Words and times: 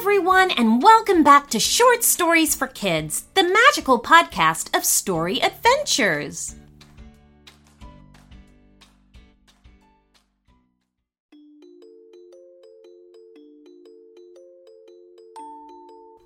everyone, 0.00 0.50
and 0.52 0.82
welcome 0.82 1.22
back 1.22 1.50
to 1.50 1.60
Short 1.60 2.02
Stories 2.02 2.54
for 2.54 2.66
Kids, 2.66 3.24
the 3.34 3.42
magical 3.42 4.00
podcast 4.00 4.74
of 4.74 4.82
story 4.82 5.40
adventures. 5.42 6.54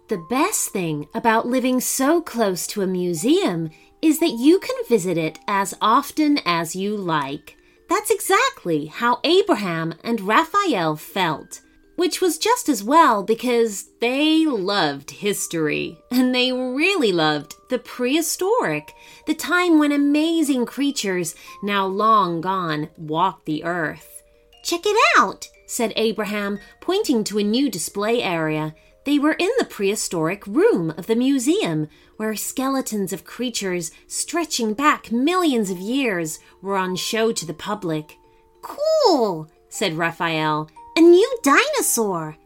The 0.07 0.25
best 0.31 0.69
thing 0.69 1.09
about 1.13 1.49
living 1.49 1.81
so 1.81 2.23
close 2.23 2.69
to 2.69 2.83
a 2.83 2.87
museum 2.87 3.71
is 4.01 4.21
that 4.21 4.39
you 4.39 4.61
can 4.61 4.77
visit 4.89 5.19
it 5.19 5.41
as 5.49 5.75
often 5.81 6.39
as 6.47 6.77
you 6.77 6.97
like. 6.97 7.57
That's 7.89 8.13
exactly 8.13 8.87
how 8.87 9.19
Abraham 9.25 9.95
and 10.05 10.21
Rafael 10.21 10.95
felt 10.95 11.61
which 11.97 12.21
was 12.21 12.39
just 12.39 12.69
as 12.69 12.83
well 12.83 13.23
because 13.23 13.91
they 14.01 14.45
loved 14.45 15.11
history 15.11 15.99
and 16.11 16.35
they 16.35 16.53
really 16.53 17.13
loved 17.13 17.55
the 17.71 17.79
prehistoric, 17.79 18.95
the 19.27 19.35
time 19.35 19.79
when 19.79 19.93
amazing 19.93 20.67
creatures, 20.67 21.35
now 21.63 21.87
long 21.87 22.41
gone, 22.41 22.89
walked 22.97 23.47
the 23.47 23.65
earth. 23.65 24.23
Check 24.65 24.83
it 24.85 24.97
out, 25.19 25.49
said 25.67 25.93
Abraham, 25.97 26.59
pointing 26.81 27.25
to 27.25 27.39
a 27.39 27.45
new 27.45 27.71
display 27.71 28.23
area. 28.23 28.75
They 29.05 29.19
were 29.19 29.35
in 29.35 29.51
the 29.59 29.67
prehistoric 29.67 30.47
room 30.47 30.91
of 30.97 31.07
the 31.07 31.17
museum, 31.17 31.89
where 32.17 32.35
skeletons 32.35 33.13
of 33.13 33.25
creatures 33.25 33.91
stretching 34.07 34.73
back 34.73 35.13
millions 35.13 35.69
of 35.69 35.79
years 35.79 36.39
were 36.63 36.77
on 36.77 36.97
show 36.97 37.33
to 37.33 37.45
the 37.45 37.55
public. 37.55 38.17
Cool, 38.63 39.51
said 39.69 39.95
Rafael 39.95 40.71
a 40.97 41.01
new 41.01 41.39
dinosaur! 41.43 42.37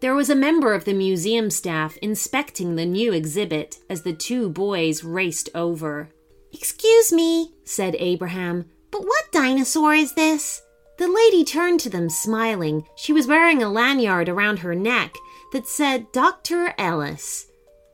There 0.00 0.14
was 0.14 0.30
a 0.30 0.34
member 0.34 0.74
of 0.74 0.84
the 0.84 0.94
museum 0.94 1.50
staff 1.50 1.96
inspecting 1.98 2.74
the 2.74 2.84
new 2.84 3.12
exhibit 3.12 3.78
as 3.88 4.02
the 4.02 4.12
two 4.12 4.48
boys 4.48 5.04
raced 5.04 5.48
over. 5.54 6.08
Excuse 6.52 7.12
me, 7.12 7.52
said 7.64 7.94
Abraham, 7.98 8.66
but 8.90 9.02
what 9.02 9.32
dinosaur 9.32 9.94
is 9.94 10.14
this? 10.14 10.62
The 10.98 11.08
lady 11.08 11.44
turned 11.44 11.80
to 11.80 11.90
them 11.90 12.08
smiling. 12.08 12.84
She 12.96 13.12
was 13.12 13.26
wearing 13.26 13.62
a 13.62 13.70
lanyard 13.70 14.28
around 14.28 14.58
her 14.58 14.74
neck 14.74 15.14
that 15.52 15.66
said 15.66 16.12
Dr. 16.12 16.74
Ellis. 16.76 17.46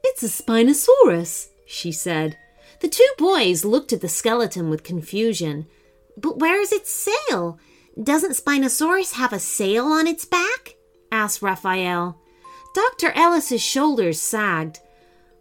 It's 0.02 0.22
a 0.22 0.28
Spinosaurus, 0.28 1.48
she 1.66 1.92
said. 1.92 2.36
The 2.80 2.88
two 2.88 3.08
boys 3.18 3.64
looked 3.64 3.92
at 3.92 4.00
the 4.00 4.08
skeleton 4.08 4.70
with 4.70 4.82
confusion. 4.82 5.66
But 6.16 6.38
where 6.38 6.60
is 6.60 6.72
its 6.72 6.90
sail? 6.90 7.58
Doesn't 8.02 8.32
Spinosaurus 8.32 9.14
have 9.14 9.32
a 9.32 9.40
sail 9.40 9.86
on 9.86 10.06
its 10.06 10.24
back? 10.24 10.76
asked 11.10 11.42
Rafael. 11.42 12.20
Dr. 12.74 13.10
Ellis's 13.12 13.62
shoulders 13.62 14.20
sagged. 14.20 14.78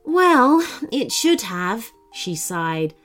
Well, 0.03 0.65
it 0.91 1.11
should 1.11 1.41
have, 1.41 1.91
she 2.11 2.35
sighed. 2.35 2.95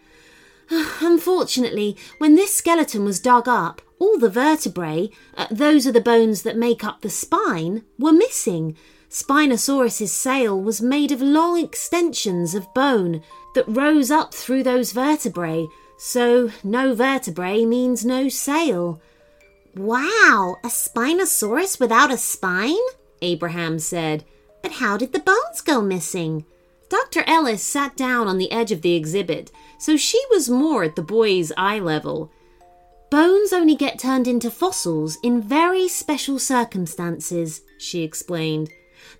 Unfortunately, 1.00 1.96
when 2.18 2.34
this 2.34 2.54
skeleton 2.54 3.04
was 3.04 3.20
dug 3.20 3.46
up, 3.46 3.82
all 3.98 4.18
the 4.18 4.30
vertebrae, 4.30 5.10
uh, 5.36 5.48
those 5.50 5.86
are 5.86 5.92
the 5.92 6.00
bones 6.00 6.42
that 6.42 6.56
make 6.56 6.82
up 6.82 7.02
the 7.02 7.10
spine, 7.10 7.84
were 7.98 8.12
missing. 8.12 8.76
Spinosaurus's 9.10 10.12
sail 10.12 10.58
was 10.58 10.80
made 10.80 11.12
of 11.12 11.20
long 11.20 11.62
extensions 11.62 12.54
of 12.54 12.72
bone 12.72 13.22
that 13.54 13.68
rose 13.68 14.10
up 14.10 14.32
through 14.32 14.62
those 14.62 14.92
vertebrae, 14.92 15.66
so 15.98 16.50
no 16.64 16.94
vertebrae 16.94 17.66
means 17.66 18.04
no 18.04 18.30
sail. 18.30 19.00
Wow, 19.74 20.58
a 20.62 20.68
Spinosaurus 20.68 21.80
without 21.80 22.10
a 22.10 22.18
spine? 22.18 22.76
Abraham 23.22 23.78
said. 23.78 24.24
But 24.62 24.72
how 24.72 24.96
did 24.96 25.12
the 25.12 25.20
bones 25.20 25.60
go 25.64 25.80
missing? 25.80 26.44
Dr. 26.88 27.24
Ellis 27.26 27.62
sat 27.62 27.96
down 27.96 28.28
on 28.28 28.36
the 28.36 28.52
edge 28.52 28.70
of 28.70 28.82
the 28.82 28.94
exhibit, 28.94 29.50
so 29.78 29.96
she 29.96 30.20
was 30.30 30.50
more 30.50 30.84
at 30.84 30.94
the 30.94 31.02
boy's 31.02 31.50
eye 31.56 31.78
level. 31.78 32.30
Bones 33.10 33.52
only 33.52 33.74
get 33.74 33.98
turned 33.98 34.28
into 34.28 34.50
fossils 34.50 35.16
in 35.22 35.40
very 35.40 35.88
special 35.88 36.38
circumstances, 36.38 37.62
she 37.78 38.02
explained. 38.02 38.70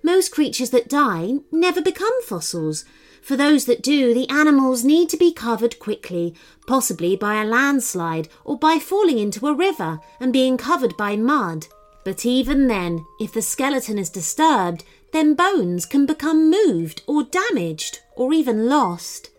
Most 0.03 0.31
creatures 0.31 0.69
that 0.69 0.87
die 0.87 1.39
never 1.51 1.81
become 1.81 2.21
fossils, 2.23 2.85
for 3.23 3.37
those 3.37 3.63
that 3.65 3.81
do, 3.81 4.13
the 4.13 4.29
animals 4.29 4.83
need 4.83 5.07
to 5.09 5.17
be 5.17 5.31
covered 5.31 5.79
quickly, 5.79 6.35
possibly 6.67 7.15
by 7.15 7.41
a 7.41 7.45
landslide 7.45 8.27
or 8.43 8.57
by 8.57 8.79
falling 8.79 9.17
into 9.17 9.47
a 9.47 9.53
river 9.53 10.01
and 10.19 10.33
being 10.33 10.57
covered 10.57 10.97
by 10.97 11.15
mud. 11.15 11.67
But 12.03 12.25
even 12.25 12.67
then, 12.67 13.05
if 13.21 13.31
the 13.31 13.41
skeleton 13.41 13.97
is 13.97 14.09
disturbed, 14.09 14.83
then 15.13 15.35
bones 15.35 15.85
can 15.85 16.05
become 16.05 16.51
moved 16.51 17.01
or 17.07 17.23
damaged 17.23 17.99
or 18.17 18.33
even 18.33 18.67
lost. 18.67 19.29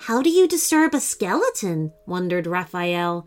How 0.00 0.20
do 0.20 0.28
you 0.28 0.46
disturb 0.46 0.94
a 0.94 1.00
skeleton? 1.00 1.92
wondered 2.06 2.46
Rafael. 2.46 3.26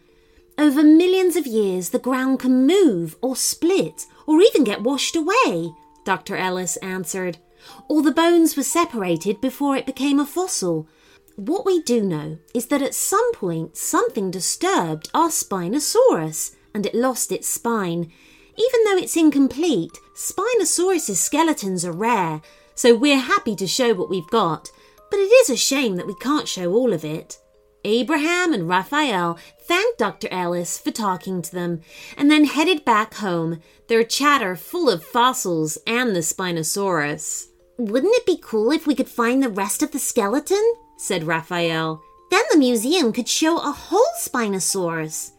Over 0.60 0.84
millions 0.84 1.36
of 1.36 1.48
years, 1.48 1.90
the 1.90 1.98
ground 1.98 2.40
can 2.40 2.68
move 2.68 3.16
or 3.24 3.36
split 3.36 4.06
or 4.28 4.40
even 4.40 4.64
get 4.64 4.84
washed 4.84 5.16
away, 5.16 5.72
Dr. 6.06 6.36
Ellis 6.36 6.78
answered 6.78 7.40
or 7.88 8.02
the 8.02 8.12
bones 8.12 8.56
were 8.56 8.64
separated 8.64 9.42
before 9.42 9.76
it 9.76 9.86
became 9.86 10.20
a 10.20 10.26
fossil. 10.26 10.88
What 11.36 11.66
we 11.66 11.82
do 11.82 12.02
know 12.02 12.38
is 12.54 12.68
that 12.68 12.82
at 12.82 12.94
some 12.94 13.34
point 13.34 13.78
something 13.78 14.30
disturbed 14.30 15.10
our 15.14 15.30
Spinosaurus 15.30 16.56
and 16.74 16.86
it 16.86 16.94
lost 16.94 17.32
its 17.32 17.48
spine. 17.48 18.12
Even 18.58 18.84
though 18.84 18.98
it's 18.98 19.16
incomplete, 19.16 19.98
Spinosaurus's 20.16 21.20
skeletons 21.20 21.86
are 21.86 21.94
rare, 21.94 22.42
so 22.76 22.96
we're 22.96 23.18
happy 23.18 23.56
to 23.56 23.68
show 23.68 23.94
what 23.94 24.10
we've 24.10 24.30
got, 24.30 24.70
but 25.10 25.20
it 25.20 25.32
is 25.32 25.50
a 25.50 25.58
shame 25.58 25.96
that 25.96 26.08
we 26.08 26.16
can't 26.16 26.48
show 26.48 26.74
all 26.74 26.94
of 26.94 27.06
it. 27.06 27.40
Abraham 27.86 28.54
and 28.54 28.68
Rafael 28.68 29.38
thanked 29.62 30.00
Dr. 30.00 30.28
Ellis 30.32 30.78
for 30.78 30.92
talking 30.92 31.42
to 31.42 31.52
them 31.52 31.82
and 32.18 32.30
then 32.30 32.46
headed 32.46 32.84
back 32.84 33.16
home, 33.16 33.62
their 33.88 34.04
chatter 34.04 34.56
full 34.56 34.90
of 34.90 35.04
fossils 35.04 35.78
and 35.88 36.16
the 36.16 36.20
Spinosaurus. 36.20 37.48
Wouldn't 37.78 38.16
it 38.16 38.26
be 38.26 38.38
cool 38.42 38.72
if 38.72 38.86
we 38.86 38.96
could 38.96 39.08
find 39.08 39.42
the 39.42 39.50
rest 39.50 39.82
of 39.82 39.92
the 39.92 40.00
skeleton? 40.00 40.74
said 40.98 41.24
Rafael. 41.24 42.02
Then 42.30 42.44
the 42.52 42.58
museum 42.58 43.14
could 43.14 43.30
show 43.30 43.58
a 43.58 43.72
whole 43.72 44.12
Spinosaurus. 44.20 45.32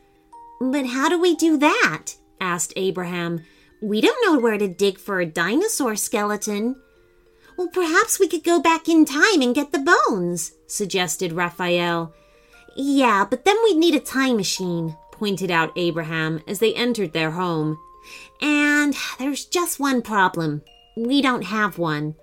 But 0.61 0.87
how 0.87 1.09
do 1.09 1.21
we 1.21 1.37
do 1.37 1.59
that? 1.59 2.15
asked 2.41 2.73
Abraham. 2.77 3.45
We 3.83 4.01
don't 4.01 4.25
know 4.25 4.41
where 4.41 4.59
to 4.59 4.69
dig 4.69 4.99
for 4.99 5.21
a 5.21 5.27
dinosaur 5.27 5.97
skeleton. 5.97 6.77
Well, 7.57 7.69
perhaps 7.69 8.19
we 8.19 8.29
could 8.29 8.45
go 8.45 8.61
back 8.61 8.89
in 8.89 9.05
time 9.05 9.43
and 9.43 9.55
get 9.55 9.73
the 9.73 9.97
bones, 10.09 10.53
suggested 10.67 11.33
Raphael. 11.33 12.15
Yeah, 12.77 13.27
but 13.29 13.45
then 13.45 13.57
we'd 13.65 13.77
need 13.77 13.95
a 13.95 14.01
time 14.01 14.37
machine, 14.37 14.97
pointed 15.13 15.51
out 15.51 15.73
Abraham 15.77 16.41
as 16.47 16.59
they 16.59 16.75
entered 16.75 17.13
their 17.13 17.33
home. 17.33 17.79
And 18.41 18.95
there's 19.19 19.45
just 19.45 19.81
one 19.81 20.03
problem. 20.03 20.63
We 20.97 21.21
don't 21.21 21.43
have 21.43 21.79
one. 21.79 22.15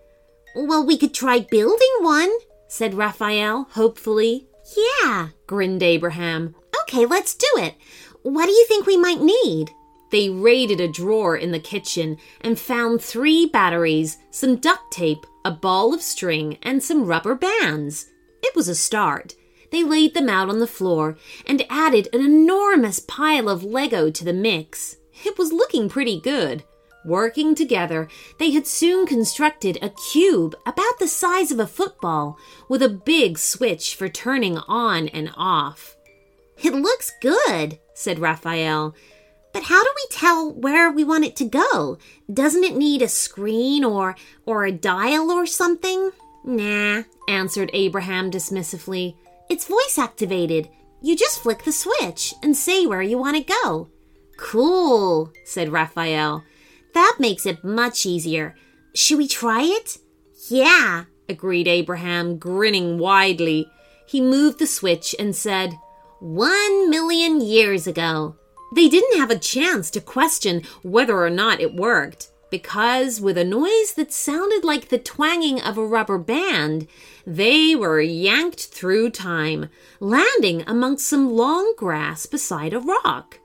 Well, 0.56 0.86
we 0.86 0.98
could 0.98 1.14
try 1.14 1.40
building 1.40 1.96
one, 2.00 2.32
said 2.68 2.96
Rafael 2.96 3.68
hopefully. 3.72 4.48
Yeah, 4.76 5.30
grinned 5.46 5.84
Abraham. 5.84 6.56
Okay, 6.82 7.06
let's 7.06 7.36
do 7.36 7.48
it. 7.58 7.76
What 8.24 8.46
do 8.46 8.52
you 8.52 8.66
think 8.68 8.86
we 8.86 8.98
might 8.98 9.22
need? 9.22 9.70
They 10.12 10.30
raided 10.30 10.80
a 10.80 10.88
drawer 10.88 11.36
in 11.36 11.52
the 11.52 11.60
kitchen 11.60 12.18
and 12.42 12.60
found 12.60 13.02
three 13.02 13.46
batteries, 13.46 14.18
some 14.32 14.56
duct 14.58 14.92
tape, 14.92 15.26
a 15.44 15.52
ball 15.52 15.94
of 15.94 16.02
string, 16.02 16.58
and 16.64 16.82
some 16.82 17.06
rubber 17.06 17.36
bands. 17.36 18.08
It 18.42 18.56
was 18.56 18.68
a 18.68 18.76
start. 18.76 19.36
They 19.72 19.84
laid 19.84 20.14
them 20.14 20.30
out 20.30 20.50
on 20.50 20.60
the 20.60 20.68
floor 20.68 21.18
and 21.46 21.66
added 21.70 22.08
an 22.14 22.22
enormous 22.22 23.00
pile 23.00 23.50
of 23.50 23.64
Lego 23.64 24.10
to 24.10 24.24
the 24.24 24.34
mix. 24.34 24.98
It 25.26 25.38
was 25.38 25.52
looking 25.52 25.90
pretty 25.90 26.20
good. 26.20 26.64
Working 27.06 27.56
together, 27.56 28.10
they 28.38 28.52
had 28.52 28.68
soon 28.68 29.06
constructed 29.06 29.78
a 29.82 29.90
cube 30.12 30.56
about 30.66 31.00
the 31.00 31.08
size 31.08 31.52
of 31.52 31.60
a 31.60 31.68
football 31.68 32.38
with 32.68 32.82
a 32.82 32.90
big 32.90 33.38
switch 33.38 33.96
for 33.96 34.10
turning 34.10 34.58
on 34.68 35.08
and 35.10 35.32
off. 35.38 35.96
It 36.62 36.74
looks 36.74 37.14
good, 37.22 37.80
said 37.94 38.20
Rafael. 38.20 38.96
But 39.54 39.64
how 39.64 39.84
do 39.84 39.90
we 39.96 40.06
tell 40.12 40.52
where 40.52 40.92
we 40.92 41.04
want 41.04 41.26
it 41.26 41.36
to 41.38 41.46
go? 41.46 41.98
Doesn't 42.32 42.64
it 42.64 42.76
need 42.76 43.02
a 43.02 43.08
screen 43.08 43.84
or 43.84 44.16
or 44.46 44.66
a 44.66 44.72
dial 44.72 45.32
or 45.32 45.46
something? 45.46 46.12
Nah, 46.44 47.04
answered 47.28 47.72
Abraham 47.74 48.30
dismissively. 48.30 49.16
It's 49.50 49.66
voice 49.66 49.98
activated. 49.98 50.70
You 51.02 51.16
just 51.16 51.42
flick 51.42 51.64
the 51.64 51.72
switch 51.72 52.34
and 52.44 52.56
say 52.56 52.86
where 52.86 53.02
you 53.02 53.18
want 53.18 53.38
to 53.38 53.56
go. 53.64 53.90
Cool, 54.38 55.32
said 55.46 55.70
Rafael. 55.70 56.44
That 56.94 57.18
makes 57.20 57.46
it 57.46 57.64
much 57.64 58.06
easier. 58.06 58.56
Should 58.94 59.18
we 59.18 59.28
try 59.28 59.64
it? 59.64 59.98
Yeah, 60.50 61.06
agreed 61.30 61.68
Abraham, 61.68 62.38
grinning 62.38 62.98
widely. 62.98 63.70
He 64.08 64.22
moved 64.22 64.60
the 64.60 64.68
switch 64.68 65.16
and 65.20 65.36
said, 65.36 65.78
One 66.20 66.90
million 66.90 67.42
years 67.42 67.88
ago. 67.88 68.36
They 68.76 68.90
didn't 68.90 69.18
have 69.18 69.32
a 69.32 69.40
chance 69.40 69.90
to 69.92 70.02
question 70.02 70.64
whether 70.82 71.18
or 71.18 71.30
not 71.30 71.62
it 71.62 71.74
worked. 71.74 72.32
Because, 72.50 73.20
with 73.20 73.38
a 73.38 73.44
noise 73.44 73.94
that 73.96 74.14
sounded 74.14 74.64
like 74.64 74.88
the 74.88 74.98
twanging 74.98 75.62
of 75.62 75.78
a 75.78 75.86
rubber 75.86 76.18
band, 76.18 76.88
they 77.26 77.76
were 77.76 78.00
yanked 78.00 78.68
through 78.68 79.10
time, 79.10 79.70
landing 80.00 80.64
amongst 80.66 81.08
some 81.08 81.36
long 81.36 81.74
grass 81.76 82.26
beside 82.26 82.74
a 82.74 82.80
rock. 82.80 83.40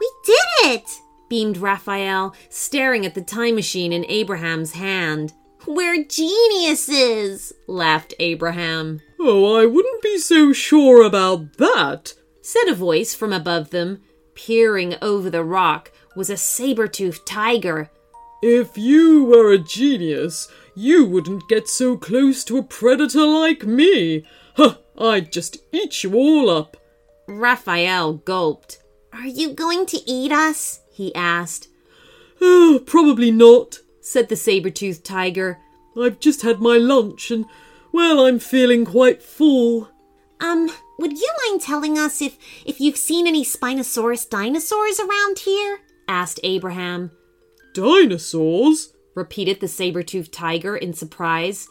We 0.00 0.10
did 0.24 0.72
it! 0.72 0.90
beamed 1.28 1.58
Rafael, 1.58 2.34
staring 2.48 3.04
at 3.04 3.14
the 3.14 3.20
time 3.20 3.54
machine 3.54 3.92
in 3.92 4.06
Abraham's 4.08 4.72
hand. 4.72 5.34
We're 5.66 6.04
geniuses, 6.04 7.52
laughed 7.66 8.14
Abraham. 8.18 9.00
Oh, 9.20 9.56
I 9.56 9.66
wouldn't 9.66 10.02
be 10.02 10.16
so 10.16 10.54
sure 10.54 11.04
about 11.04 11.58
that, 11.58 12.14
said 12.40 12.68
a 12.68 12.74
voice 12.74 13.14
from 13.14 13.34
above 13.34 13.68
them. 13.70 14.00
Peering 14.34 14.94
over 15.02 15.28
the 15.28 15.44
rock 15.44 15.92
was 16.16 16.30
a 16.30 16.36
saber 16.36 16.88
toothed 16.88 17.26
tiger. 17.26 17.90
If 18.42 18.78
you 18.78 19.24
were 19.24 19.52
a 19.52 19.58
genius, 19.58 20.48
you 20.74 21.04
wouldn't 21.04 21.48
get 21.48 21.68
so 21.68 21.96
close 21.96 22.44
to 22.44 22.58
a 22.58 22.62
predator 22.62 23.26
like 23.26 23.64
me. 23.64 24.24
Huh, 24.56 24.76
I'd 24.96 25.32
just 25.32 25.58
eat 25.72 26.04
you 26.04 26.14
all 26.14 26.48
up. 26.48 26.76
Rafael 27.26 28.14
gulped. 28.14 28.78
Are 29.12 29.26
you 29.26 29.52
going 29.54 29.86
to 29.86 29.98
eat 30.08 30.30
us? 30.30 30.80
he 30.92 31.14
asked. 31.14 31.68
Oh, 32.40 32.80
probably 32.86 33.32
not, 33.32 33.80
said 34.00 34.28
the 34.28 34.36
saber 34.36 34.70
toothed 34.70 35.04
tiger. 35.04 35.58
I've 36.00 36.20
just 36.20 36.42
had 36.42 36.60
my 36.60 36.76
lunch 36.76 37.32
and, 37.32 37.44
well, 37.92 38.24
I'm 38.24 38.38
feeling 38.38 38.84
quite 38.84 39.20
full. 39.20 39.88
Um, 40.40 40.70
would 41.00 41.18
you 41.18 41.30
mind 41.48 41.60
telling 41.60 41.98
us 41.98 42.22
if, 42.22 42.38
if 42.64 42.80
you've 42.80 42.96
seen 42.96 43.26
any 43.26 43.44
Spinosaurus 43.44 44.30
dinosaurs 44.30 45.00
around 45.00 45.40
here? 45.40 45.80
asked 46.06 46.38
Abraham. 46.44 47.10
Dinosaurs? 47.78 48.92
repeated 49.14 49.60
the 49.60 49.68
saber 49.68 50.02
toothed 50.02 50.32
tiger 50.32 50.76
in 50.76 50.92
surprise. 50.92 51.68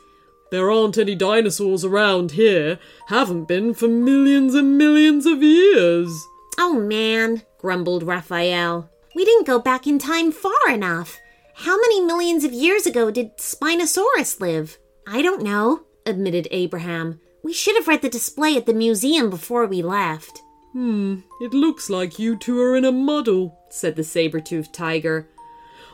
There 0.52 0.72
aren't 0.72 0.98
any 0.98 1.16
dinosaurs 1.16 1.84
around 1.84 2.32
here. 2.32 2.80
Haven't 3.08 3.50
been 3.50 3.74
for 3.74 3.90
millions 3.90 4.56
and 4.56 4.78
millions 4.78 5.26
of 5.26 5.44
years. 5.44 6.10
Oh 6.58 6.80
man, 6.80 7.42
grumbled 7.58 8.04
Rafael. 8.04 8.90
We 9.16 9.26
didn't 9.26 9.48
go 9.48 9.60
back 9.60 9.86
in 9.86 10.00
time 10.00 10.32
far 10.32 10.70
enough. 10.70 11.18
How 11.56 11.76
many 11.76 12.00
millions 12.00 12.46
of 12.46 12.54
years 12.54 12.86
ago 12.86 13.12
did 13.12 13.38
Spinosaurus 13.38 14.40
live? 14.40 14.78
I 15.06 15.22
don't 15.22 15.44
know, 15.44 15.84
admitted 16.06 16.48
Abraham. 16.52 17.20
We 17.44 17.52
should 17.52 17.76
have 17.76 17.90
read 17.90 18.02
the 18.02 18.10
display 18.10 18.56
at 18.56 18.66
the 18.66 18.74
museum 18.74 19.30
before 19.30 19.66
we 19.66 19.82
left. 19.82 20.40
Hmm, 20.72 21.20
it 21.42 21.54
looks 21.54 21.90
like 21.90 22.18
you 22.18 22.38
two 22.38 22.62
are 22.62 22.78
in 22.78 22.86
a 22.86 22.94
muddle, 22.94 23.60
said 23.70 23.98
the 23.98 24.06
saber 24.06 24.40
toothed 24.40 24.74
tiger. 24.74 25.28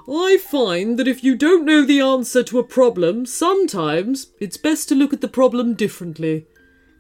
I 0.07 0.37
find 0.37 0.99
that 0.99 1.07
if 1.07 1.23
you 1.23 1.35
don't 1.35 1.65
know 1.65 1.83
the 1.83 2.01
answer 2.01 2.43
to 2.43 2.59
a 2.59 2.63
problem, 2.63 3.25
sometimes 3.25 4.27
it's 4.39 4.57
best 4.57 4.89
to 4.89 4.95
look 4.95 5.13
at 5.13 5.21
the 5.21 5.27
problem 5.27 5.75
differently. 5.75 6.45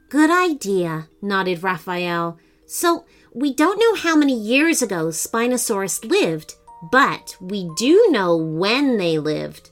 Good 0.09 0.29
idea, 0.29 1.09
nodded 1.21 1.63
Rafael. 1.63 2.37
So, 2.65 3.05
we 3.33 3.53
don't 3.53 3.79
know 3.79 3.95
how 3.95 4.15
many 4.15 4.39
years 4.39 4.81
ago 4.81 5.07
Spinosaurus 5.07 6.05
lived, 6.05 6.55
but 6.91 7.35
we 7.41 7.69
do 7.77 8.07
know 8.09 8.37
when 8.37 8.97
they 8.97 9.17
lived. 9.17 9.69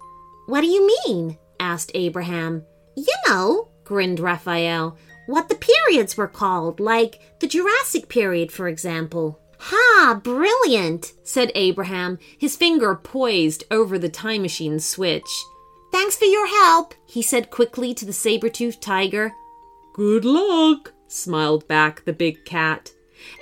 What 0.47 0.61
do 0.61 0.67
you 0.67 0.91
mean? 1.05 1.37
asked 1.59 1.91
Abraham. 1.93 2.63
You 2.97 3.13
know, 3.27 3.69
grinned 3.83 4.19
Rafael, 4.19 4.97
what 5.27 5.47
the 5.47 5.55
periods 5.55 6.17
were 6.17 6.27
called, 6.27 6.79
like 6.79 7.19
the 7.39 7.47
Jurassic 7.47 8.09
period, 8.09 8.51
for 8.51 8.67
example. 8.67 9.40
Ha, 9.63 10.19
brilliant, 10.23 11.13
said 11.23 11.51
Abraham, 11.53 12.17
his 12.35 12.55
finger 12.55 12.95
poised 12.95 13.63
over 13.69 13.99
the 13.99 14.09
time 14.09 14.41
machine 14.41 14.79
switch. 14.79 15.29
Thanks 15.91 16.15
for 16.15 16.25
your 16.25 16.47
help, 16.47 16.95
he 17.05 17.21
said 17.21 17.51
quickly 17.51 17.93
to 17.93 18.05
the 18.05 18.11
saber 18.13 18.49
toothed 18.49 18.81
tiger. 18.81 19.33
Good 19.93 20.25
luck, 20.25 20.93
smiled 21.07 21.67
back 21.67 22.03
the 22.05 22.13
big 22.13 22.43
cat. 22.43 22.91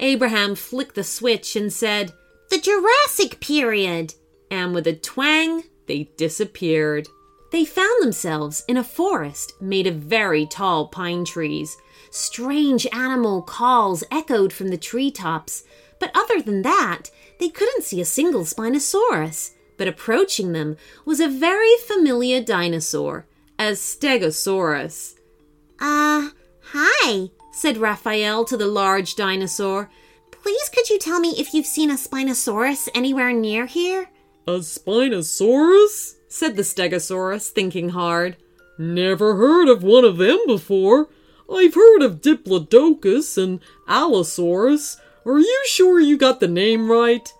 Abraham 0.01 0.55
flicked 0.55 0.95
the 0.95 1.05
switch 1.05 1.55
and 1.55 1.71
said, 1.71 2.11
The 2.49 2.59
Jurassic 2.59 3.39
period. 3.39 4.13
And 4.51 4.73
with 4.73 4.87
a 4.87 4.93
twang, 4.93 5.63
they 5.87 6.09
disappeared. 6.17 7.07
They 7.53 7.63
found 7.63 8.03
themselves 8.03 8.65
in 8.67 8.75
a 8.75 8.83
forest 8.83 9.53
made 9.61 9.87
of 9.87 9.95
very 9.95 10.45
tall 10.45 10.87
pine 10.87 11.23
trees. 11.23 11.77
Strange 12.11 12.87
animal 12.91 13.41
calls 13.41 14.03
echoed 14.11 14.51
from 14.51 14.67
the 14.67 14.77
treetops, 14.77 15.63
but 15.99 16.11
other 16.15 16.41
than 16.41 16.61
that, 16.63 17.09
they 17.39 17.49
couldn't 17.49 17.83
see 17.83 18.01
a 18.01 18.05
single 18.05 18.43
Spinosaurus. 18.43 19.51
But 19.77 19.87
approaching 19.87 20.51
them 20.51 20.75
was 21.05 21.19
a 21.19 21.29
very 21.29 21.75
familiar 21.87 22.41
dinosaur, 22.41 23.25
a 23.57 23.71
Stegosaurus. 23.71 25.15
Uh, 25.79 26.29
hi, 26.61 27.29
said 27.53 27.77
Rafael 27.77 28.43
to 28.45 28.57
the 28.57 28.67
large 28.67 29.15
dinosaur. 29.15 29.89
Please 30.31 30.69
could 30.69 30.89
you 30.89 30.99
tell 30.99 31.19
me 31.19 31.35
if 31.37 31.53
you've 31.53 31.65
seen 31.65 31.89
a 31.89 31.95
Spinosaurus 31.95 32.89
anywhere 32.93 33.31
near 33.31 33.65
here? 33.65 34.09
A 34.47 34.59
Spinosaurus? 34.59 36.15
said 36.27 36.55
the 36.55 36.61
Stegosaurus, 36.61 37.49
thinking 37.49 37.89
hard. 37.89 38.37
Never 38.77 39.35
heard 39.35 39.67
of 39.67 39.83
one 39.83 40.05
of 40.05 40.17
them 40.17 40.39
before. 40.45 41.09
I've 41.51 41.73
heard 41.73 42.01
of 42.01 42.21
Diplodocus 42.21 43.37
and 43.41 43.59
Allosaurus. 43.87 44.97
Are 45.25 45.39
you 45.39 45.63
sure 45.67 45.99
you 45.99 46.17
got 46.17 46.39
the 46.39 46.47
name 46.47 46.89
right? 46.89 47.31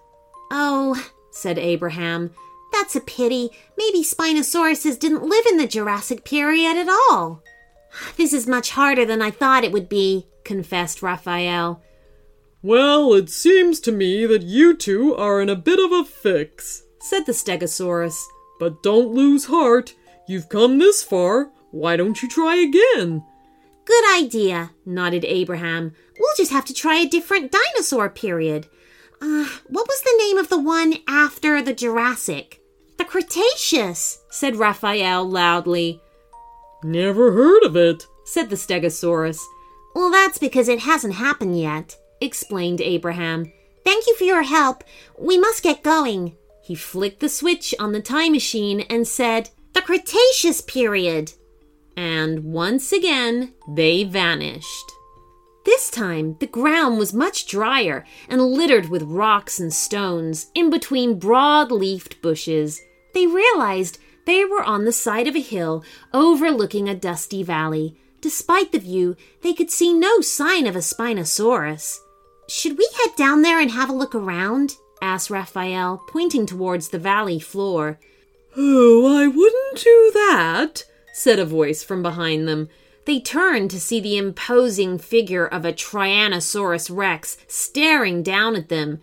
Oh, 0.52 1.10
said 1.32 1.58
Abraham. 1.58 2.32
That's 2.72 2.96
a 2.96 3.02
pity. 3.02 3.50
Maybe 3.78 4.04
Spinosauruses 4.04 5.00
didn't 5.00 5.24
live 5.28 5.46
in 5.48 5.58
the 5.58 5.68
Jurassic 5.68 6.24
period 6.24 6.78
at 6.78 6.90
all. 6.90 7.42
This 8.18 8.34
is 8.34 8.48
much 8.48 8.72
harder 8.72 9.06
than 9.06 9.22
I 9.22 9.32
thought 9.32 9.64
it 9.64 9.72
would 9.72 9.90
be, 9.90 10.28
confessed 10.44 11.02
Rafael. 11.02 11.82
Well, 12.62 13.14
it 13.14 13.30
seems 13.30 13.80
to 13.82 13.92
me 13.92 14.26
that 14.26 14.44
you 14.44 14.76
two 14.76 15.16
are 15.16 15.42
in 15.42 15.50
a 15.50 15.56
bit 15.56 15.80
of 15.80 15.92
a 15.92 16.04
fix, 16.04 16.84
said 17.00 17.26
the 17.26 17.32
Stegosaurus. 17.32 18.22
But 18.60 18.84
don't 18.84 19.14
lose 19.14 19.46
heart. 19.46 19.96
You've 20.28 20.50
come 20.50 20.78
this 20.78 21.02
far. 21.02 21.52
Why 21.72 21.96
don't 21.96 22.22
you 22.22 22.28
try 22.28 22.58
again? 22.58 23.24
Good 23.90 24.24
idea, 24.24 24.70
nodded 24.86 25.26
Abraham. 25.26 25.94
We'll 26.20 26.36
just 26.38 26.52
have 26.52 26.66
to 26.66 26.76
try 26.76 26.98
a 26.98 27.10
different 27.10 27.52
dinosaur 27.52 28.08
period. 28.08 28.68
Uh, 29.20 29.50
what 29.66 29.88
was 29.88 30.02
the 30.04 30.16
name 30.20 30.38
of 30.38 30.48
the 30.48 30.60
one 30.60 30.98
after 31.08 31.60
the 31.60 31.74
Jurassic? 31.74 32.62
The 33.00 33.04
Cretaceous, 33.04 34.20
said 34.30 34.58
Rafael 34.58 35.28
loudly. 35.28 36.00
Never 36.84 37.32
heard 37.32 37.64
of 37.64 37.76
it, 37.76 38.06
said 38.26 38.52
the 38.52 38.58
Stegosaurus. 38.58 39.40
Well, 39.96 40.12
that's 40.12 40.38
because 40.38 40.68
it 40.68 40.82
hasn't 40.82 41.16
happened 41.16 41.60
yet, 41.60 41.98
explained 42.22 42.82
Abraham. 42.82 43.52
Thank 43.84 44.06
you 44.06 44.16
for 44.16 44.24
your 44.24 44.44
help. 44.44 44.84
We 45.18 45.40
must 45.40 45.64
get 45.64 45.82
going. 45.82 46.38
He 46.62 46.76
flicked 46.76 47.22
the 47.22 47.28
switch 47.28 47.74
on 47.80 47.94
the 47.94 48.04
time 48.04 48.34
machine 48.34 48.82
and 48.82 49.08
said, 49.08 49.50
The 49.74 49.82
Cretaceous 49.82 50.62
period. 50.62 51.34
And 52.00 52.46
once 52.46 52.94
again, 52.94 53.56
they 53.68 54.06
vanished. 54.06 54.92
This 55.66 55.90
time, 55.90 56.38
the 56.40 56.48
ground 56.48 56.98
was 56.98 57.14
much 57.14 57.46
drier 57.46 58.06
and 58.30 58.42
littered 58.42 58.88
with 58.88 59.04
rocks 59.04 59.60
and 59.60 59.74
stones 59.74 60.48
in 60.56 60.70
between 60.70 61.20
broad 61.20 61.74
leafed 61.74 62.22
bushes. 62.22 62.80
They 63.14 63.28
realized 63.28 64.00
they 64.26 64.46
were 64.46 64.64
on 64.64 64.86
the 64.86 64.94
side 64.94 65.28
of 65.28 65.36
a 65.36 65.42
hill 65.42 65.84
overlooking 66.14 66.88
a 66.88 66.96
dusty 66.96 67.44
valley. 67.44 67.98
Despite 68.22 68.72
the 68.72 68.80
view, 68.80 69.18
they 69.42 69.52
could 69.52 69.70
see 69.70 69.92
no 69.92 70.22
sign 70.22 70.68
of 70.68 70.78
a 70.78 70.80
Spinosaurus. 70.80 71.98
Should 72.48 72.78
we 72.78 72.90
head 72.96 73.18
down 73.18 73.42
there 73.42 73.60
and 73.60 73.72
have 73.72 73.90
a 73.90 73.94
look 73.94 74.16
around? 74.16 74.78
asked 75.02 75.30
Rafael, 75.30 76.02
pointing 76.08 76.46
towards 76.46 76.88
the 76.88 76.98
valley 77.00 77.42
floor. 77.42 78.00
Oh, 78.56 79.18
I 79.18 79.28
wouldn't 79.28 79.84
do 79.84 80.12
that, 80.14 80.86
said 81.14 81.40
a 81.40 81.46
voice 81.46 81.84
from 81.84 82.02
behind 82.02 82.48
them. 82.48 82.70
They 83.06 83.20
turned 83.20 83.72
to 83.72 83.80
see 83.80 84.00
the 84.00 84.18
imposing 84.18 84.98
figure 84.98 85.48
of 85.48 85.66
a 85.66 85.74
Tyrannosaurus 85.74 86.96
rex 86.96 87.38
staring 87.48 88.22
down 88.22 88.56
at 88.56 88.70
them. 88.70 89.02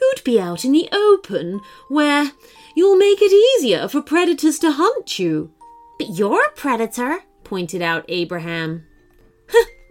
You'd 0.00 0.24
be 0.24 0.40
out 0.40 0.64
in 0.64 0.72
the 0.72 0.88
open, 0.92 1.60
where 1.88 2.32
you'll 2.74 2.96
make 2.96 3.20
it 3.20 3.32
easier 3.32 3.88
for 3.88 4.02
predators 4.02 4.58
to 4.60 4.72
hunt 4.72 5.18
you. 5.18 5.52
But 5.98 6.10
you're 6.10 6.44
a 6.44 6.50
predator, 6.50 7.20
pointed 7.44 7.82
out 7.82 8.04
Abraham. 8.08 8.86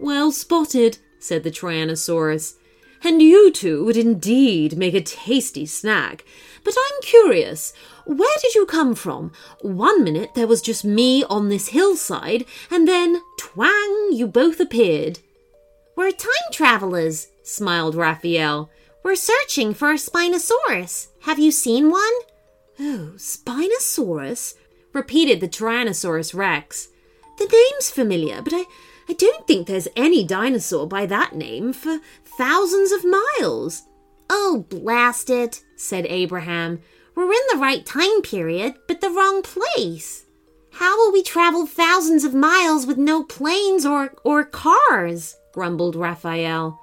well 0.00 0.32
spotted, 0.32 0.98
said 1.18 1.42
the 1.44 1.50
Tyrannosaurus 1.50 2.54
and 3.04 3.20
you 3.20 3.50
two 3.50 3.84
would 3.84 3.96
indeed 3.96 4.76
make 4.76 4.94
a 4.94 5.00
tasty 5.00 5.66
snack. 5.66 6.24
But 6.64 6.74
I'm 6.76 7.02
curious, 7.02 7.72
where 8.04 8.36
did 8.40 8.54
you 8.54 8.66
come 8.66 8.94
from? 8.94 9.32
One 9.60 10.04
minute 10.04 10.34
there 10.34 10.46
was 10.46 10.62
just 10.62 10.84
me 10.84 11.24
on 11.24 11.48
this 11.48 11.68
hillside, 11.68 12.44
and 12.70 12.86
then, 12.86 13.20
twang, 13.38 14.10
you 14.12 14.26
both 14.26 14.60
appeared. 14.60 15.18
We're 15.96 16.10
time 16.10 16.30
travelers, 16.52 17.28
smiled 17.42 17.94
Rafael. 17.94 18.70
We're 19.02 19.16
searching 19.16 19.74
for 19.74 19.90
a 19.90 19.94
Spinosaurus. 19.94 21.08
Have 21.22 21.38
you 21.38 21.50
seen 21.50 21.90
one? 21.90 22.12
Oh, 22.78 23.12
Spinosaurus? 23.16 24.54
repeated 24.92 25.40
the 25.40 25.48
Tyrannosaurus 25.48 26.34
Rex. 26.34 26.88
The 27.38 27.44
name's 27.44 27.90
familiar, 27.90 28.42
but 28.42 28.52
I, 28.54 28.64
I 29.08 29.14
don't 29.14 29.46
think 29.46 29.66
there's 29.66 29.88
any 29.96 30.24
dinosaur 30.24 30.86
by 30.86 31.06
that 31.06 31.34
name 31.34 31.72
for 31.72 31.98
thousands 32.38 32.92
of 32.92 33.04
miles. 33.04 33.82
Oh, 34.30 34.64
blast 34.68 35.30
it, 35.30 35.62
said 35.76 36.06
Abraham. 36.08 36.80
We're 37.14 37.32
in 37.32 37.46
the 37.52 37.58
right 37.58 37.84
time 37.84 38.22
period, 38.22 38.74
but 38.88 39.00
the 39.00 39.10
wrong 39.10 39.42
place. 39.42 40.24
How 40.72 40.96
will 40.96 41.12
we 41.12 41.22
travel 41.22 41.66
thousands 41.66 42.24
of 42.24 42.32
miles 42.32 42.86
with 42.86 42.96
no 42.96 43.22
planes 43.22 43.84
or, 43.84 44.14
or 44.24 44.44
cars? 44.44 45.36
grumbled 45.52 45.94
Rafael. 45.94 46.80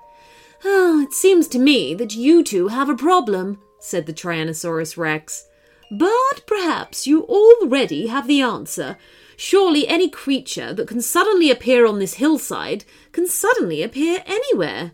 Oh, 0.64 1.02
it 1.02 1.14
seems 1.14 1.48
to 1.50 1.60
me 1.60 1.96
that 1.96 2.14
you 2.14 2.44
two 2.44 2.68
have 2.68 2.90
a 2.90 2.96
problem, 2.96 3.60
said 3.80 4.06
the 4.06 4.14
Tyrannosaurus 4.14 4.98
Rex. 4.98 5.48
But 5.90 6.46
perhaps 6.46 7.08
you 7.08 7.24
already 7.24 8.08
have 8.08 8.28
the 8.28 8.42
answer. 8.42 8.98
Surely 9.42 9.88
any 9.88 10.10
creature 10.10 10.74
that 10.74 10.90
can 10.90 11.00
suddenly 11.00 11.50
appear 11.50 11.86
on 11.86 11.98
this 11.98 12.16
hillside 12.16 12.84
can 13.14 13.26
suddenly 13.26 13.82
appear 13.82 14.22
anywhere. 14.26 14.92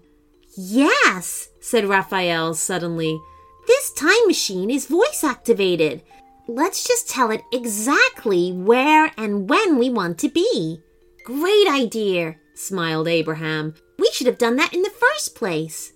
Yes, 0.56 1.50
said 1.60 1.86
Rafael 1.86 2.54
suddenly. 2.54 3.20
This 3.66 3.92
time 3.94 4.28
machine 4.28 4.70
is 4.70 4.86
voice 4.86 5.24
activated. 5.24 6.04
Let's 6.48 6.88
just 6.88 7.10
tell 7.10 7.32
it 7.32 7.42
exactly 7.52 8.52
where 8.52 9.12
and 9.18 9.50
when 9.50 9.80
we 9.80 9.90
want 9.90 10.20
to 10.20 10.30
be. 10.30 10.80
Great 11.24 11.68
idea, 11.68 12.36
smiled 12.54 13.08
Abraham. 13.08 13.74
We 13.98 14.12
should 14.14 14.28
have 14.28 14.38
done 14.38 14.58
that 14.58 14.76
in 14.76 14.84
the 14.84 14.92
first 14.92 15.34
place. 15.34 15.92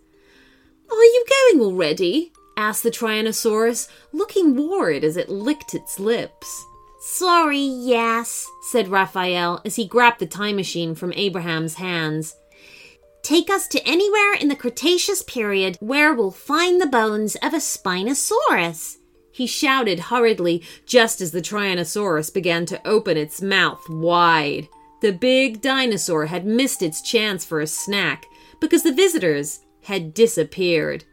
Are 0.90 1.04
you 1.04 1.24
going 1.52 1.62
already? 1.62 2.34
asked 2.58 2.82
the 2.82 2.90
Tyrannosaurus, 2.90 3.90
looking 4.12 4.56
worried 4.56 5.04
as 5.04 5.18
it 5.18 5.30
licked 5.30 5.76
its 5.76 6.00
lips. 6.00 6.66
Sorry, 7.02 7.58
yes, 7.58 8.46
said 8.62 8.90
Rafael 8.90 9.62
as 9.64 9.78
he 9.78 9.88
grabbed 9.88 10.20
the 10.20 10.28
time 10.28 10.58
machine 10.58 10.96
from 10.96 11.14
Abraham's 11.14 11.76
hands. 11.76 12.36
Take 13.24 13.50
us 13.50 13.68
to 13.70 13.88
anywhere 13.88 14.34
in 14.34 14.50
the 14.50 14.56
Cretaceous 14.56 15.22
period 15.22 15.78
where 15.80 16.14
we'll 16.14 16.32
find 16.32 16.82
the 16.82 16.88
bones 16.88 17.36
of 17.42 17.54
a 17.54 17.58
Spinosaurus. 17.58 18.98
He 19.32 19.48
shouted 19.48 20.00
hurriedly 20.00 20.62
just 20.86 21.22
as 21.22 21.32
the 21.32 21.42
Tyrannosaurus 21.42 22.34
began 22.34 22.66
to 22.66 22.86
open 22.86 23.16
its 23.16 23.42
mouth 23.42 23.88
wide. 23.90 24.68
The 25.02 25.14
big 25.14 25.62
dinosaur 25.62 26.26
had 26.26 26.46
missed 26.46 26.82
its 26.82 27.02
chance 27.02 27.46
for 27.46 27.62
a 27.62 27.68
snack 27.68 28.26
because 28.60 28.84
the 28.84 28.92
visitors 28.94 29.62
had 29.84 30.14
disappeared. 30.14 31.06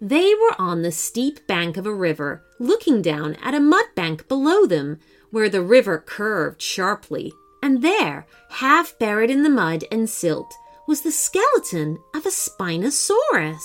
They 0.00 0.34
were 0.34 0.54
on 0.60 0.82
the 0.82 0.92
steep 0.92 1.44
bank 1.48 1.76
of 1.76 1.86
a 1.86 1.94
river, 1.94 2.44
looking 2.60 3.02
down 3.02 3.34
at 3.42 3.54
a 3.54 3.60
mud 3.60 3.86
bank 3.96 4.28
below 4.28 4.66
them, 4.66 5.00
where 5.34 5.48
the 5.48 5.60
river 5.60 5.98
curved 5.98 6.62
sharply. 6.62 7.32
And 7.60 7.82
there, 7.82 8.24
half 8.50 8.96
buried 9.00 9.30
in 9.30 9.42
the 9.42 9.50
mud 9.50 9.82
and 9.90 10.08
silt, 10.08 10.54
was 10.86 11.00
the 11.00 11.10
skeleton 11.10 11.98
of 12.14 12.24
a 12.24 12.28
Spinosaurus. 12.28 13.64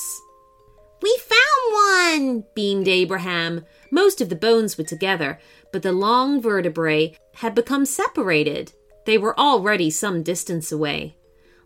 We 1.04 1.16
found 1.20 2.24
one, 2.26 2.44
beamed 2.56 2.88
Abraham. 2.88 3.66
Most 3.92 4.20
of 4.20 4.30
the 4.30 4.36
bones 4.36 4.80
were 4.80 4.84
together, 4.84 5.38
but 5.72 5.84
the 5.84 5.92
long 5.92 6.42
vertebrae 6.42 7.16
had 7.36 7.54
become 7.54 7.86
separated. 7.86 8.74
They 9.06 9.20
were 9.20 9.40
already 9.40 9.92
some 9.92 10.24
distance 10.24 10.72
away. 10.72 11.18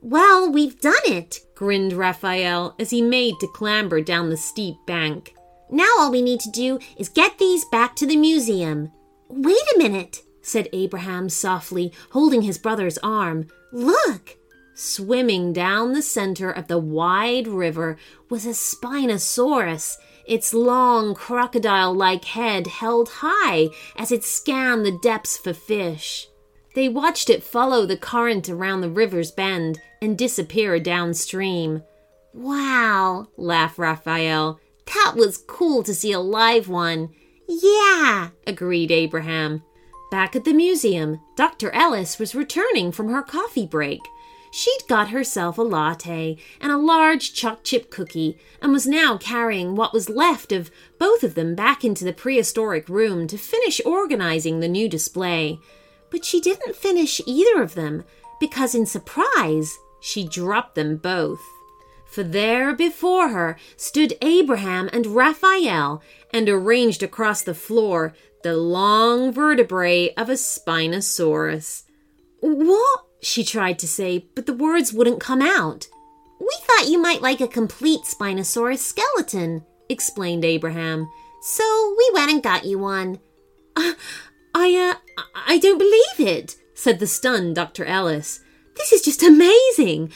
Well, 0.01 0.51
we've 0.51 0.81
done 0.81 1.05
it, 1.05 1.39
grinned 1.55 1.93
Rafael 1.93 2.75
as 2.77 2.89
he 2.89 3.01
made 3.01 3.35
to 3.39 3.47
clamber 3.47 4.01
down 4.01 4.29
the 4.29 4.35
steep 4.35 4.75
bank. 4.85 5.33
Now 5.71 5.87
all 5.97 6.11
we 6.11 6.21
need 6.21 6.41
to 6.41 6.51
do 6.51 6.77
is 6.97 7.07
get 7.07 7.37
these 7.37 7.63
back 7.71 7.95
to 7.95 8.05
the 8.05 8.17
museum. 8.17 8.91
Wait 9.29 9.63
a 9.75 9.77
minute, 9.77 10.23
said 10.41 10.69
Abraham 10.73 11.29
softly, 11.29 11.91
holding 12.11 12.43
his 12.43 12.57
brother's 12.57 12.97
arm. 12.99 13.47
Look! 13.71 14.37
Swimming 14.75 15.53
down 15.53 15.93
the 15.93 16.01
center 16.01 16.49
of 16.49 16.67
the 16.67 16.79
wide 16.79 17.47
river 17.47 17.97
was 18.29 18.45
a 18.45 18.49
Spinosaurus, 18.49 19.97
its 20.25 20.53
long 20.53 21.13
crocodile 21.13 21.93
like 21.93 22.25
head 22.25 22.67
held 22.67 23.09
high 23.21 23.69
as 23.95 24.11
it 24.11 24.23
scanned 24.23 24.85
the 24.85 24.97
depths 25.01 25.37
for 25.37 25.53
fish. 25.53 26.27
They 26.75 26.89
watched 26.89 27.29
it 27.29 27.43
follow 27.43 27.85
the 27.85 27.97
current 27.97 28.49
around 28.49 28.81
the 28.81 28.89
river's 28.89 29.31
bend 29.31 29.79
and 30.01 30.17
disappear 30.17 30.79
downstream. 30.79 31.83
Wow, 32.33 33.27
laughed 33.37 33.77
Rafael. 33.77 34.59
That 34.87 35.13
was 35.15 35.37
cool 35.37 35.83
to 35.83 35.93
see 35.93 36.11
a 36.11 36.19
live 36.19 36.67
one. 36.67 37.09
Yeah, 37.47 38.29
agreed 38.47 38.91
Abraham. 38.91 39.63
Back 40.11 40.35
at 40.35 40.43
the 40.43 40.53
museum, 40.53 41.19
Dr. 41.35 41.71
Ellis 41.71 42.19
was 42.19 42.35
returning 42.35 42.91
from 42.91 43.09
her 43.09 43.23
coffee 43.23 43.65
break. 43.65 44.01
She'd 44.51 44.81
got 44.87 45.09
herself 45.09 45.57
a 45.57 45.63
latte 45.63 46.37
and 46.61 46.71
a 46.71 46.77
large 46.77 47.33
choc 47.33 47.63
chip 47.63 47.89
cookie 47.89 48.37
and 48.61 48.71
was 48.71 48.85
now 48.85 49.17
carrying 49.17 49.75
what 49.75 49.93
was 49.93 50.09
left 50.09 50.51
of 50.51 50.69
both 50.99 51.23
of 51.23 51.33
them 51.33 51.55
back 51.55 51.83
into 51.83 52.05
the 52.05 52.13
prehistoric 52.13 52.87
room 52.87 53.25
to 53.27 53.37
finish 53.39 53.81
organizing 53.83 54.59
the 54.59 54.67
new 54.67 54.87
display. 54.87 55.59
But 56.11 56.23
she 56.23 56.39
didn't 56.39 56.75
finish 56.75 57.19
either 57.25 57.63
of 57.63 57.73
them 57.73 58.03
because, 58.39 58.75
in 58.75 58.85
surprise, 58.85 59.79
she 59.99 60.27
dropped 60.27 60.75
them 60.75 60.97
both. 60.97 61.41
For 62.13 62.21
there 62.21 62.75
before 62.75 63.29
her 63.29 63.57
stood 63.75 64.13
Abraham 64.21 64.87
and 64.93 65.07
Rafael, 65.07 66.03
and 66.31 66.47
arranged 66.47 67.01
across 67.01 67.41
the 67.41 67.55
floor 67.55 68.13
the 68.43 68.55
long 68.55 69.31
vertebrae 69.31 70.13
of 70.13 70.29
a 70.29 70.33
Spinosaurus. 70.33 71.85
What? 72.39 72.99
she 73.19 73.43
tried 73.43 73.79
to 73.79 73.87
say, 73.87 74.27
but 74.35 74.45
the 74.45 74.53
words 74.53 74.93
wouldn't 74.93 75.21
come 75.21 75.41
out. 75.41 75.87
We 76.39 76.55
thought 76.61 76.87
you 76.87 77.01
might 77.01 77.23
like 77.23 77.41
a 77.41 77.47
complete 77.47 78.01
Spinosaurus 78.01 78.77
skeleton, 78.77 79.65
explained 79.89 80.45
Abraham. 80.45 81.09
So 81.41 81.95
we 81.97 82.11
went 82.13 82.29
and 82.29 82.43
got 82.43 82.63
you 82.63 82.77
one. 82.77 83.21
Uh, 83.75 83.93
I, 84.53 84.75
uh, 85.17 85.23
I 85.47 85.57
don't 85.57 85.79
believe 85.79 86.29
it, 86.29 86.57
said 86.75 86.99
the 86.99 87.07
stunned 87.07 87.55
Dr. 87.55 87.85
Ellis. 87.85 88.41
This 88.75 88.91
is 88.91 89.01
just 89.01 89.23
amazing. 89.23 90.11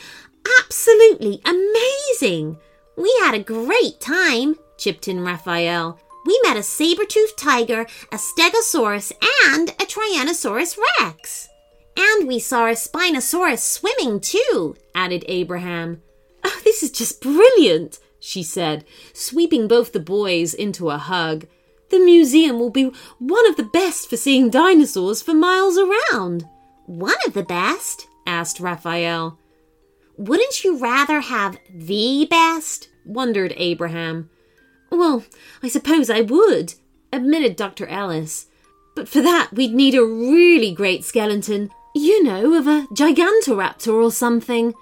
Absolutely 0.68 1.40
amazing. 1.46 2.58
We 2.98 3.16
had 3.22 3.34
a 3.34 3.40
great 3.40 4.02
time, 4.02 4.56
chipped 4.78 5.08
in 5.08 5.24
Rafael. 5.24 5.98
We 6.26 6.38
met 6.44 6.58
a 6.58 6.64
saber-toothed 6.64 7.38
tiger, 7.38 7.88
a 8.12 8.18
stegosaurus, 8.18 9.14
and 9.48 9.70
a 9.70 9.86
tyrannosaurus 9.86 10.78
rex. 11.00 11.48
And 11.96 12.28
we 12.28 12.40
saw 12.40 12.66
a 12.66 12.72
Spinosaurus 12.72 13.60
swimming 13.60 14.20
too, 14.20 14.76
added 14.94 15.24
Abraham. 15.30 16.02
Oh, 16.44 16.60
this 16.66 16.84
is 16.84 16.92
just 16.92 17.22
brilliant, 17.22 18.00
she 18.20 18.44
said, 18.44 18.84
sweeping 19.14 19.70
both 19.70 19.94
the 19.94 20.02
boys 20.02 20.54
into 20.54 20.90
a 20.90 20.98
hug. 20.98 21.48
The 21.92 22.00
museum 22.00 22.60
will 22.60 22.72
be 22.72 22.92
one 23.20 23.48
of 23.48 23.56
the 23.56 23.64
best 23.64 24.10
for 24.10 24.18
seeing 24.18 24.50
dinosaurs 24.50 25.22
for 25.22 25.34
miles 25.34 25.78
around. 25.78 26.46
One 26.88 27.16
of 27.26 27.34
the 27.34 27.44
best? 27.44 28.06
asked 28.26 28.60
Rafael. 28.60 29.40
Wouldn't 30.18 30.64
you 30.64 30.78
rather 30.78 31.22
have 31.22 31.60
the 31.70 32.28
best? 32.30 32.90
wondered 33.06 33.54
Abraham. 33.56 34.30
Well, 34.90 35.24
I 35.62 35.68
suppose 35.68 36.10
I 36.10 36.22
would, 36.22 36.74
admitted 37.14 37.56
Dr. 37.56 37.88
Ellis. 37.88 38.48
But 38.96 39.08
for 39.08 39.22
that, 39.22 39.50
we'd 39.54 39.74
need 39.74 39.94
a 39.94 40.04
really 40.04 40.74
great 40.74 41.06
skeleton, 41.06 41.70
you 41.94 42.24
know, 42.24 42.56
of 42.56 42.68
a 42.68 42.88
Gigantoraptor 42.94 43.94
or 43.94 44.12
something. 44.12 44.74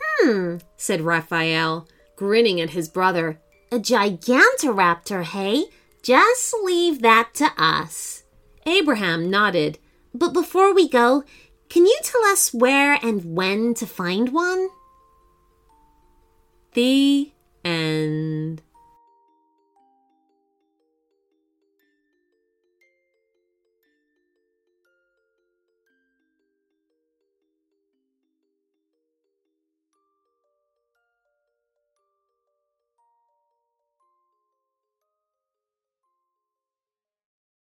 Hmm, 0.00 0.56
said 0.76 1.02
Rafael, 1.02 1.86
grinning 2.16 2.60
at 2.60 2.70
his 2.70 2.88
brother. 2.88 3.40
A 3.70 3.78
Gigantoraptor, 3.78 5.22
hey? 5.22 5.66
Just 6.02 6.54
leave 6.62 7.02
that 7.02 7.34
to 7.34 7.50
us. 7.58 8.22
Abraham 8.64 9.28
nodded. 9.28 9.78
But 10.14 10.32
before 10.32 10.74
we 10.74 10.88
go, 10.88 11.24
can 11.68 11.84
you 11.84 11.98
tell 12.02 12.24
us 12.24 12.54
where 12.54 12.98
and 13.02 13.36
when 13.36 13.74
to 13.74 13.86
find 13.86 14.32
one? 14.32 14.70
The 16.78 17.32
end. 17.64 18.62